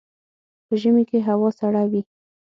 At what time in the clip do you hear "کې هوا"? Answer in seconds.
1.09-1.49